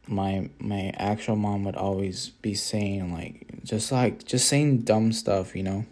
my 0.09 0.51
my 0.59 0.93
actual 0.97 1.37
mom 1.37 1.63
would 1.65 1.77
always 1.77 2.31
be 2.43 2.53
saying 2.53 3.13
like 3.13 3.47
just 3.63 3.93
like 3.93 4.25
just 4.25 4.49
saying 4.49 4.79
dumb 4.79 5.13
stuff, 5.13 5.55
you 5.55 5.63
know. 5.63 5.87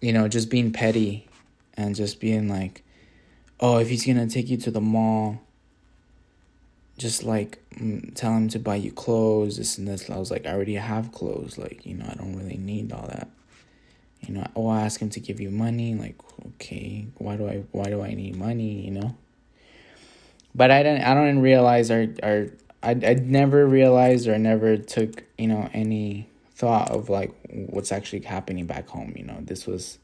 You 0.00 0.12
know, 0.12 0.28
just 0.28 0.50
being 0.50 0.72
petty 0.72 1.26
and 1.74 1.94
just 1.94 2.20
being 2.20 2.48
like, 2.48 2.82
"Oh, 3.60 3.78
if 3.78 3.88
he's 3.88 4.04
to 4.04 4.26
take 4.26 4.48
you 4.48 4.56
to 4.58 4.70
the 4.70 4.80
mall, 4.80 5.40
just 6.98 7.24
like 7.24 7.58
mm, 7.74 8.14
tell 8.14 8.32
him 8.32 8.48
to 8.48 8.58
buy 8.58 8.76
you 8.76 8.92
clothes, 8.92 9.56
this 9.56 9.78
and 9.78 9.88
this." 9.88 10.08
I 10.10 10.18
was 10.18 10.30
like, 10.30 10.46
"I 10.46 10.52
already 10.52 10.74
have 10.74 11.12
clothes, 11.12 11.58
like, 11.58 11.86
you 11.86 11.94
know, 11.94 12.06
I 12.08 12.14
don't 12.14 12.36
really 12.36 12.58
need 12.58 12.92
all 12.92 13.06
that." 13.08 13.28
you 14.26 14.34
know 14.34 14.46
oh 14.56 14.70
ask 14.72 15.00
him 15.00 15.10
to 15.10 15.20
give 15.20 15.40
you 15.40 15.50
money 15.50 15.94
like 15.94 16.16
okay 16.46 17.06
why 17.18 17.36
do 17.36 17.46
i 17.48 17.62
why 17.72 17.84
do 17.84 18.02
i 18.02 18.12
need 18.14 18.36
money 18.36 18.84
you 18.84 18.90
know 18.90 19.16
but 20.54 20.70
i 20.70 20.82
didn't 20.82 21.02
i 21.02 21.14
don't 21.14 21.40
realize 21.40 21.90
or 21.90 22.12
or 22.22 22.50
i 22.82 22.90
i 22.90 23.14
never 23.14 23.66
realized 23.66 24.26
or 24.26 24.38
never 24.38 24.76
took 24.76 25.24
you 25.38 25.46
know 25.46 25.68
any 25.72 26.28
thought 26.56 26.90
of 26.90 27.08
like 27.08 27.32
what's 27.50 27.92
actually 27.92 28.20
happening 28.20 28.66
back 28.66 28.88
home 28.88 29.12
you 29.16 29.24
know 29.24 29.38
this 29.42 29.66
was 29.66 29.98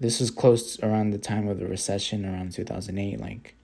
this 0.00 0.18
was 0.18 0.30
close 0.30 0.80
around 0.82 1.10
the 1.10 1.18
time 1.18 1.46
of 1.48 1.58
the 1.58 1.66
recession 1.66 2.24
around 2.24 2.52
2008 2.52 3.20
like 3.20 3.54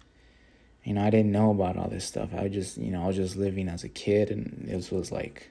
you 0.85 0.93
know 0.93 1.03
i 1.03 1.11
didn't 1.11 1.33
know 1.33 1.51
about 1.51 1.77
all 1.77 1.89
this 1.89 2.05
stuff 2.05 2.31
i 2.35 2.47
just 2.47 2.77
you 2.77 2.91
know 2.91 3.03
i 3.03 3.07
was 3.07 3.17
just 3.17 3.37
living 3.37 3.69
as 3.69 3.85
a 3.85 3.89
kid 3.89 4.31
and 4.31 4.65
this 4.69 4.91
was 4.91 5.11
like 5.11 5.51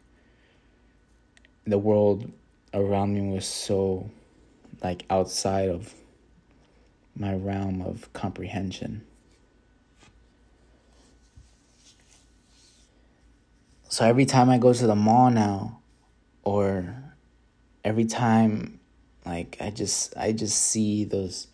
the 1.66 1.78
world 1.78 2.32
around 2.74 3.14
me 3.14 3.34
was 3.34 3.46
so 3.46 4.10
like 4.82 5.06
outside 5.10 5.70
of 5.70 5.94
my 7.16 7.34
realm 7.34 7.82
of 7.82 8.12
comprehension. 8.14 9.06
So 13.90 14.06
every 14.06 14.26
time 14.26 14.50
I 14.50 14.58
go 14.58 14.72
to 14.74 14.88
the 14.88 14.96
mall 14.96 15.30
now, 15.30 15.79
or 16.50 16.96
every 17.84 18.06
time, 18.06 18.80
like 19.24 19.56
I 19.62 19.70
just 19.70 20.18
I 20.18 20.32
just 20.32 20.60
see 20.60 21.04
those 21.04 21.46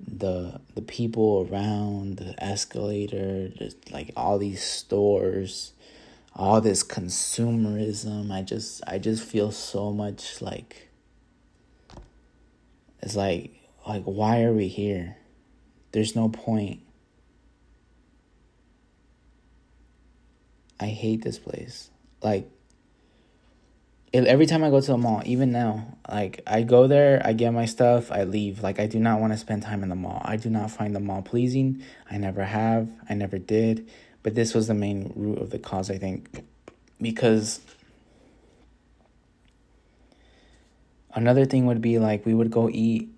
the 0.00 0.60
the 0.74 0.82
people 0.82 1.48
around 1.48 2.16
the 2.16 2.34
escalator, 2.42 3.48
just 3.48 3.92
like 3.92 4.10
all 4.16 4.38
these 4.38 4.60
stores, 4.60 5.72
all 6.34 6.60
this 6.60 6.82
consumerism. 6.82 8.32
I 8.32 8.42
just 8.42 8.82
I 8.88 8.98
just 8.98 9.22
feel 9.22 9.52
so 9.52 9.92
much 9.92 10.42
like 10.42 10.88
it's 13.00 13.14
like 13.14 13.52
like 13.86 14.02
why 14.02 14.42
are 14.42 14.52
we 14.52 14.66
here? 14.66 15.16
There's 15.92 16.16
no 16.16 16.28
point. 16.28 16.80
I 20.80 20.86
hate 20.86 21.22
this 21.22 21.38
place. 21.38 21.90
Like 22.20 22.50
every 24.12 24.46
time 24.46 24.64
I 24.64 24.70
go 24.70 24.80
to 24.80 24.86
the 24.86 24.98
mall, 24.98 25.22
even 25.24 25.52
now, 25.52 25.98
like 26.08 26.40
I 26.46 26.62
go 26.62 26.86
there, 26.86 27.20
I 27.24 27.32
get 27.32 27.52
my 27.52 27.66
stuff, 27.66 28.10
I 28.10 28.24
leave. 28.24 28.62
Like 28.62 28.80
I 28.80 28.86
do 28.86 28.98
not 28.98 29.20
want 29.20 29.32
to 29.32 29.38
spend 29.38 29.62
time 29.62 29.82
in 29.82 29.88
the 29.88 29.94
mall. 29.94 30.22
I 30.24 30.36
do 30.36 30.48
not 30.48 30.70
find 30.70 30.94
the 30.94 31.00
mall 31.00 31.22
pleasing. 31.22 31.82
I 32.10 32.16
never 32.16 32.44
have. 32.44 32.90
I 33.08 33.14
never 33.14 33.38
did. 33.38 33.88
But 34.22 34.34
this 34.34 34.54
was 34.54 34.66
the 34.66 34.74
main 34.74 35.12
root 35.14 35.38
of 35.38 35.50
the 35.50 35.58
cause, 35.58 35.90
I 35.90 35.98
think, 35.98 36.44
because 37.00 37.60
another 41.14 41.44
thing 41.44 41.66
would 41.66 41.80
be 41.80 41.98
like 41.98 42.24
we 42.26 42.34
would 42.34 42.50
go 42.50 42.68
eat 42.70 43.08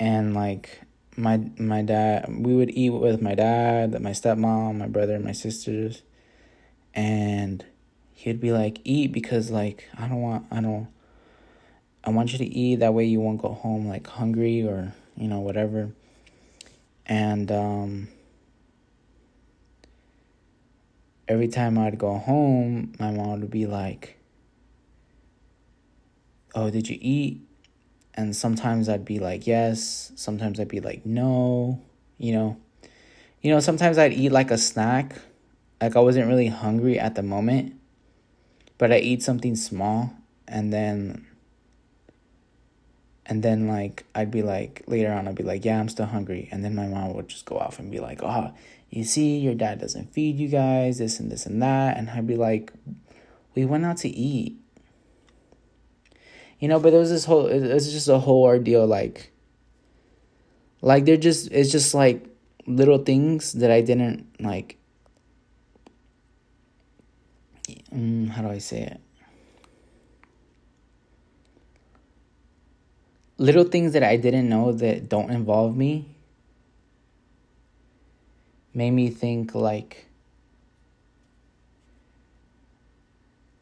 and 0.00 0.34
like 0.34 0.80
my 1.16 1.38
my 1.58 1.82
dad 1.82 2.26
we 2.28 2.54
would 2.54 2.70
eat 2.70 2.90
with 2.90 3.20
my 3.20 3.34
dad, 3.34 4.00
my 4.00 4.10
stepmom, 4.10 4.76
my 4.76 4.86
brother, 4.86 5.18
my 5.18 5.32
sisters 5.32 6.02
and 6.94 7.64
he'd 8.12 8.40
be 8.40 8.52
like 8.52 8.80
eat 8.84 9.12
because 9.12 9.50
like 9.50 9.88
i 9.98 10.06
don't 10.06 10.20
want 10.20 10.46
i 10.50 10.60
don't 10.60 10.88
i 12.04 12.10
want 12.10 12.32
you 12.32 12.38
to 12.38 12.44
eat. 12.44 12.76
That 12.76 12.94
way 12.94 13.04
you 13.04 13.20
won't 13.20 13.40
go 13.40 13.52
home 13.52 13.86
like 13.86 14.06
hungry 14.06 14.62
or 14.62 14.92
you 15.16 15.28
know 15.28 15.40
whatever. 15.40 15.90
And 17.06 17.50
um 17.50 18.08
every 21.28 21.48
time 21.48 21.78
i'd 21.78 21.98
go 21.98 22.18
home 22.18 22.92
my 22.98 23.10
mom 23.10 23.40
would 23.40 23.50
be 23.50 23.66
like 23.66 24.18
oh 26.54 26.70
did 26.70 26.88
you 26.88 26.98
eat? 27.00 27.40
And 28.14 28.36
sometimes 28.36 28.88
i'd 28.88 29.04
be 29.04 29.18
like 29.18 29.46
yes. 29.46 30.12
Sometimes 30.16 30.60
i'd 30.60 30.68
be 30.68 30.80
like 30.80 31.06
no 31.06 31.80
you 32.18 32.32
know? 32.32 32.56
You 33.40 33.50
know 33.52 33.60
sometimes 33.60 33.98
i'd 33.98 34.12
eat 34.12 34.30
like 34.30 34.50
a 34.50 34.58
snack 34.58 35.16
like 35.82 35.96
I 35.96 36.00
wasn't 36.00 36.28
really 36.28 36.46
hungry 36.46 36.96
at 36.96 37.16
the 37.16 37.24
moment, 37.24 37.74
but 38.78 38.92
I 38.92 38.98
eat 38.98 39.20
something 39.22 39.56
small 39.56 40.14
and 40.46 40.72
then 40.72 41.26
and 43.26 43.42
then 43.42 43.66
like 43.66 44.04
I'd 44.14 44.30
be 44.30 44.42
like 44.42 44.84
later 44.86 45.12
on 45.12 45.26
I'd 45.26 45.34
be 45.34 45.42
like, 45.42 45.64
"Yeah, 45.64 45.80
I'm 45.80 45.88
still 45.88 46.06
hungry." 46.06 46.48
And 46.52 46.64
then 46.64 46.76
my 46.76 46.86
mom 46.86 47.14
would 47.14 47.28
just 47.28 47.46
go 47.46 47.58
off 47.58 47.80
and 47.80 47.90
be 47.90 47.98
like, 47.98 48.22
"Oh, 48.22 48.52
you 48.90 49.02
see, 49.02 49.38
your 49.38 49.54
dad 49.54 49.80
doesn't 49.80 50.12
feed 50.12 50.36
you 50.36 50.48
guys 50.48 50.98
this 50.98 51.18
and 51.18 51.32
this 51.32 51.46
and 51.46 51.60
that." 51.62 51.96
And 51.96 52.10
I'd 52.10 52.28
be 52.28 52.36
like, 52.36 52.72
"We 53.56 53.64
went 53.64 53.84
out 53.84 53.96
to 53.98 54.08
eat." 54.08 54.56
You 56.60 56.68
know, 56.68 56.78
but 56.78 56.90
there 56.90 57.00
was 57.00 57.10
this 57.10 57.24
whole 57.24 57.46
it's 57.46 57.90
just 57.90 58.08
a 58.08 58.18
whole 58.18 58.44
ordeal 58.44 58.86
like 58.86 59.32
like 60.80 61.06
they're 61.06 61.16
just 61.16 61.50
it's 61.50 61.72
just 61.72 61.92
like 61.92 62.24
little 62.66 62.98
things 62.98 63.54
that 63.54 63.72
I 63.72 63.80
didn't 63.80 64.26
like 64.40 64.78
um, 67.92 68.28
how 68.28 68.42
do 68.42 68.48
I 68.48 68.58
say 68.58 68.82
it? 68.82 69.00
Little 73.38 73.64
things 73.64 73.92
that 73.92 74.02
I 74.02 74.16
didn't 74.16 74.48
know 74.48 74.72
that 74.72 75.08
don't 75.08 75.30
involve 75.30 75.76
me 75.76 76.14
made 78.74 78.92
me 78.92 79.10
think 79.10 79.54
like 79.54 80.06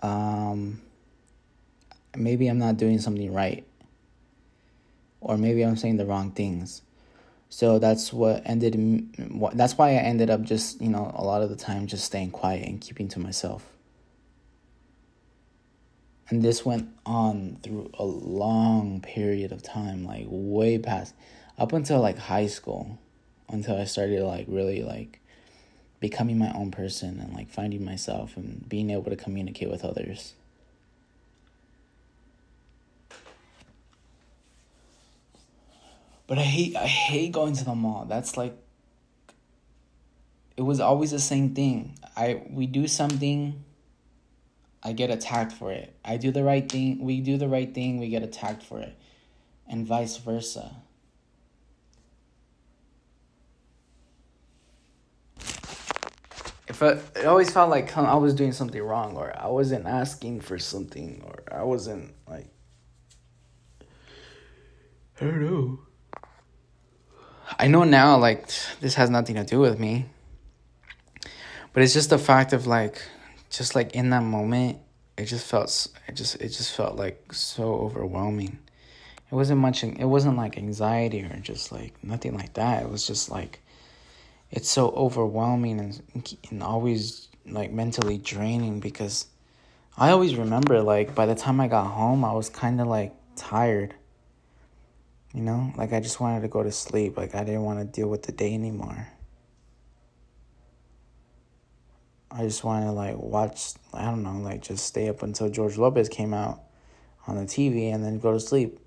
um 0.03 0.81
maybe 2.17 2.47
I'm 2.49 2.59
not 2.59 2.77
doing 2.77 2.99
something 2.99 3.33
right 3.33 3.65
or 5.21 5.37
maybe 5.37 5.63
I'm 5.63 5.77
saying 5.77 5.97
the 5.97 6.07
wrong 6.07 6.33
things. 6.33 6.83
So 7.49 7.79
that's 7.79 8.13
what 8.13 8.43
ended 8.47 8.75
that's 9.55 9.77
why 9.77 9.91
I 9.91 9.95
ended 9.95 10.31
up 10.31 10.43
just, 10.43 10.81
you 10.81 10.89
know, 10.89 11.13
a 11.15 11.25
lot 11.25 11.43
of 11.43 11.51
the 11.51 11.57
time 11.57 11.87
just 11.87 12.05
staying 12.05 12.31
quiet 12.31 12.67
and 12.67 12.81
keeping 12.81 13.09
to 13.09 13.19
myself. 13.19 13.70
And 16.31 16.43
this 16.43 16.65
went 16.65 16.89
on 17.05 17.59
through 17.63 17.91
a 17.99 18.05
long 18.05 19.01
period 19.01 19.51
of 19.51 19.65
time, 19.65 20.05
like 20.05 20.27
way 20.29 20.79
past 20.79 21.13
up 21.59 21.73
until 21.73 22.01
like 22.01 22.19
high 22.19 22.47
school, 22.47 22.99
until 23.49 23.77
I 23.77 23.85
started 23.85 24.23
like 24.23 24.47
really 24.49 24.83
like 24.83 25.21
becoming 25.99 26.39
my 26.39 26.53
own 26.53 26.71
person 26.71 27.19
and 27.19 27.35
like 27.35 27.51
finding 27.51 27.85
myself 27.85 28.37
and 28.37 28.67
being 28.69 28.91
able 28.91 29.11
to 29.11 29.17
communicate 29.17 29.69
with 29.69 29.85
others. 29.85 30.35
But 36.29 36.39
I 36.39 36.43
hate 36.43 36.77
I 36.77 36.87
hate 36.87 37.33
going 37.33 37.55
to 37.55 37.65
the 37.65 37.75
mall. 37.75 38.07
That's 38.09 38.37
like 38.37 38.57
it 40.57 40.63
was 40.63 40.79
always 40.79 41.11
the 41.11 41.19
same 41.19 41.57
thing. 41.57 41.99
I 42.17 42.45
we 42.49 42.67
do 42.67 42.87
something 42.87 43.65
I 44.83 44.93
get 44.93 45.11
attacked 45.11 45.53
for 45.53 45.71
it. 45.73 45.95
I 46.05 46.17
do 46.17 46.31
the 46.31 46.43
right 46.43 46.67
thing, 46.71 47.05
we 47.05 47.21
do 47.21 47.37
the 47.37 47.49
right 47.49 47.73
thing, 47.73 47.99
we 47.99 48.09
get 48.09 48.23
attacked 48.23 48.63
for 48.63 48.81
it. 48.81 48.97
And 49.69 49.87
vice 49.87 50.17
versa. 50.17 50.75
If 56.67 56.83
I, 56.83 56.99
it 57.19 57.27
always 57.27 57.51
felt 57.51 57.69
like 57.69 57.97
I 57.97 58.15
was 58.15 58.33
doing 58.35 58.53
something 58.53 58.81
wrong, 58.81 59.17
or 59.17 59.33
I 59.37 59.49
wasn't 59.49 59.87
asking 59.87 60.41
for 60.41 60.59
something, 60.59 61.23
or 61.27 61.43
I 61.53 61.65
wasn't 61.65 62.15
like, 62.29 62.47
I 65.21 65.25
don't 65.25 65.43
know. 65.43 65.81
I 67.59 67.67
know 67.67 67.85
now, 67.85 68.17
like, 68.17 68.49
this 68.81 68.95
has 68.95 69.11
nothing 69.11 69.35
to 69.35 69.45
do 69.45 69.59
with 69.59 69.79
me. 69.79 70.07
But 71.73 71.83
it's 71.83 71.93
just 71.93 72.09
the 72.09 72.19
fact 72.19 72.53
of, 72.53 72.67
like, 72.67 73.03
just 73.51 73.75
like 73.75 73.95
in 73.95 74.11
that 74.11 74.23
moment, 74.23 74.79
it 75.17 75.27
just 75.27 75.47
felt 75.47 75.89
it 76.07 76.15
just 76.15 76.37
it 76.37 76.49
just 76.49 76.75
felt 76.75 76.97
like 76.97 77.33
so 77.33 77.75
overwhelming. 77.75 78.59
It 79.31 79.35
wasn't 79.35 79.61
much. 79.61 79.85
It 79.85 80.05
wasn't 80.05 80.37
like 80.37 80.57
anxiety 80.57 81.23
or 81.23 81.37
just 81.41 81.71
like 81.73 81.93
nothing 82.03 82.35
like 82.35 82.55
that. 82.55 82.83
It 82.83 82.91
was 82.91 83.07
just 83.07 83.31
like 83.31 83.61
it's 84.51 84.69
so 84.69 84.89
overwhelming 84.91 85.79
and 85.81 86.37
and 86.51 86.63
always 86.63 87.29
like 87.47 87.73
mentally 87.73 88.19
draining 88.19 88.81
because 88.81 89.27
I 89.97 90.11
always 90.11 90.37
remember 90.37 90.81
like 90.81 91.15
by 91.15 91.27
the 91.27 91.35
time 91.35 91.61
I 91.61 91.69
got 91.69 91.87
home, 91.87 92.25
I 92.25 92.33
was 92.33 92.49
kind 92.49 92.81
of 92.81 92.87
like 92.87 93.15
tired. 93.37 93.95
You 95.35 95.43
know, 95.43 95.73
like 95.77 95.93
I 95.93 96.01
just 96.01 96.19
wanted 96.19 96.41
to 96.43 96.49
go 96.49 96.63
to 96.63 96.73
sleep. 96.73 97.17
Like 97.17 97.35
I 97.35 97.45
didn't 97.45 97.63
want 97.63 97.79
to 97.79 97.85
deal 97.85 98.09
with 98.09 98.25
the 98.25 98.33
day 98.33 98.53
anymore. 98.55 99.09
I 102.33 102.43
just 102.43 102.63
want 102.63 102.85
to 102.85 102.93
like 102.93 103.17
watch, 103.17 103.73
I 103.93 104.05
don't 104.05 104.23
know, 104.23 104.39
like 104.39 104.63
just 104.63 104.87
stay 104.87 105.09
up 105.09 105.23
until 105.23 105.49
George 105.49 105.77
Lopez 105.77 106.09
came 106.09 106.33
out 106.33 106.61
on 107.27 107.37
the 107.37 107.45
TV 107.45 107.93
and 107.93 108.05
then 108.05 108.21
go 108.21 108.33
to 108.33 108.41
sleep. 108.41 108.79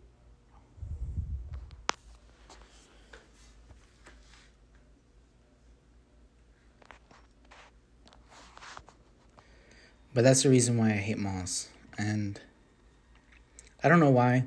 But 10.14 10.24
that's 10.24 10.44
the 10.44 10.50
reason 10.50 10.78
why 10.78 10.90
I 10.90 10.98
hate 10.98 11.18
malls. 11.18 11.68
And 11.98 12.40
I 13.84 13.90
don't 13.90 14.00
know 14.00 14.12
why. 14.12 14.46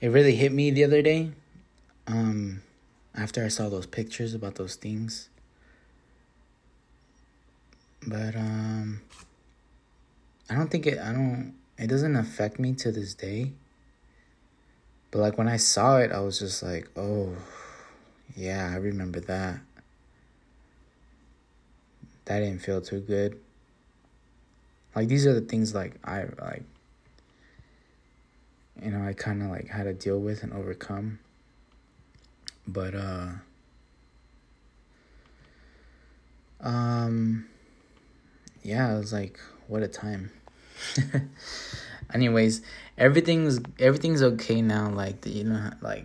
It 0.00 0.08
really 0.08 0.34
hit 0.34 0.52
me 0.52 0.70
the 0.70 0.84
other 0.84 1.00
day. 1.00 1.30
Um, 2.06 2.62
after 3.14 3.44
I 3.44 3.48
saw 3.48 3.68
those 3.68 3.86
pictures 3.86 4.34
about 4.34 4.56
those 4.56 4.74
things 4.74 5.30
but 8.06 8.34
um 8.36 9.00
I 10.50 10.54
don't 10.54 10.70
think 10.70 10.86
it 10.86 10.98
I 10.98 11.12
don't 11.12 11.54
it 11.78 11.88
doesn't 11.88 12.16
affect 12.16 12.58
me 12.58 12.72
to 12.74 12.92
this 12.92 13.14
day. 13.14 13.52
But 15.10 15.20
like 15.20 15.38
when 15.38 15.48
I 15.48 15.56
saw 15.58 15.98
it, 15.98 16.10
I 16.10 16.20
was 16.20 16.38
just 16.38 16.62
like, 16.62 16.88
"Oh, 16.96 17.36
yeah, 18.36 18.70
I 18.72 18.76
remember 18.76 19.20
that." 19.20 19.60
That 22.24 22.40
didn't 22.40 22.60
feel 22.60 22.80
too 22.80 23.00
good. 23.00 23.38
Like 24.96 25.08
these 25.08 25.26
are 25.26 25.34
the 25.34 25.40
things 25.40 25.74
like 25.74 25.94
I 26.04 26.24
like 26.40 26.62
you 28.82 28.90
know, 28.90 29.06
I 29.06 29.12
kind 29.12 29.42
of 29.42 29.50
like 29.50 29.68
had 29.68 29.84
to 29.84 29.94
deal 29.94 30.18
with 30.18 30.42
and 30.42 30.52
overcome. 30.52 31.18
But 32.66 32.94
uh 32.94 33.28
Um, 36.64 37.46
yeah, 38.64 38.92
it 38.92 38.98
was 38.98 39.12
like, 39.12 39.38
what 39.68 39.82
a 39.82 39.88
time. 39.88 40.30
Anyways, 42.14 42.62
everything's 42.98 43.60
everything's 43.78 44.22
okay 44.22 44.60
now. 44.62 44.90
Like 44.90 45.24
you 45.26 45.44
know, 45.44 45.70
like 45.80 46.04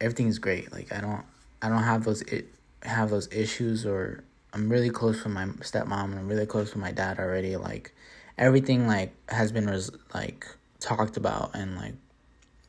everything's 0.00 0.38
great. 0.38 0.72
Like 0.72 0.92
I 0.92 1.00
don't 1.00 1.24
I 1.60 1.68
don't 1.68 1.82
have 1.82 2.04
those 2.04 2.22
it 2.22 2.46
have 2.82 3.10
those 3.10 3.28
issues 3.32 3.84
or 3.86 4.24
I'm 4.52 4.68
really 4.68 4.90
close 4.90 5.22
with 5.22 5.32
my 5.32 5.46
stepmom 5.46 6.04
and 6.04 6.18
I'm 6.18 6.28
really 6.28 6.46
close 6.46 6.74
with 6.74 6.82
my 6.82 6.92
dad 6.92 7.18
already. 7.18 7.56
Like 7.56 7.94
everything 8.38 8.86
like 8.86 9.12
has 9.28 9.52
been 9.52 9.66
res- 9.66 9.90
like 10.14 10.46
talked 10.80 11.16
about 11.16 11.52
and 11.54 11.76
like 11.76 11.94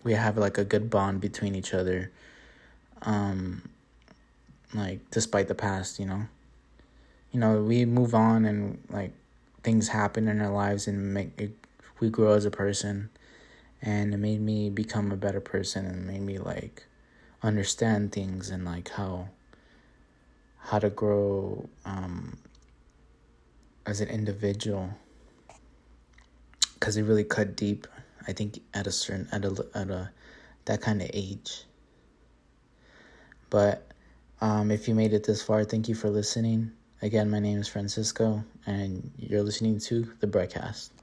we 0.04 0.14
have 0.14 0.38
like 0.38 0.58
a 0.58 0.64
good 0.64 0.90
bond 0.90 1.22
between 1.22 1.56
each 1.56 1.74
other. 1.74 2.12
Um 3.02 3.70
like 4.74 5.00
despite 5.12 5.48
the 5.48 5.56
past, 5.56 6.00
you 6.00 6.06
know. 6.06 6.28
You 7.34 7.40
know, 7.40 7.62
we 7.62 7.84
move 7.84 8.16
on 8.16 8.46
and 8.46 8.82
like 8.90 9.12
things 9.64 9.90
happen 9.90 10.30
in 10.30 10.40
our 10.40 10.52
lives 10.52 10.88
and 10.88 11.14
make 11.14 11.32
it, 11.38 11.52
we 12.00 12.10
grow 12.10 12.34
as 12.34 12.46
a 12.46 12.52
person. 12.52 13.10
And 13.82 14.14
it 14.14 14.18
made 14.18 14.40
me 14.40 14.70
become 14.70 15.12
a 15.12 15.18
better 15.18 15.42
person 15.42 15.86
and 15.86 16.08
made 16.08 16.22
me 16.22 16.38
like 16.38 16.86
understand 17.42 18.14
things 18.14 18.50
and 18.50 18.64
like 18.64 18.90
how 18.92 19.28
how 20.60 20.80
to 20.80 20.90
grow 20.90 21.68
um, 21.84 22.38
as 23.86 24.00
an 24.00 24.08
individual. 24.08 24.92
Because 26.76 26.96
it 26.96 27.04
really 27.04 27.26
cut 27.26 27.58
deep 27.58 27.88
i 28.28 28.32
think 28.32 28.60
at 28.74 28.88
a 28.88 28.92
certain 28.92 29.28
at 29.32 29.44
a 29.46 29.66
at 29.74 29.90
a 29.90 30.10
that 30.66 30.82
kind 30.82 31.02
of 31.02 31.10
age. 31.14 31.66
But 33.50 33.92
um, 34.40 34.72
if 34.72 34.88
you 34.88 34.96
made 34.96 35.14
it 35.14 35.26
this 35.26 35.42
far 35.42 35.64
thank 35.66 35.90
you 35.90 35.96
for 35.96 36.10
listening 36.10 36.72
again 37.04 37.30
my 37.30 37.38
name 37.38 37.60
is 37.60 37.68
francisco 37.68 38.42
and 38.66 39.12
you're 39.18 39.44
listening 39.44 39.78
to 39.78 40.08
the 40.22 40.28
broadcast 40.28 40.94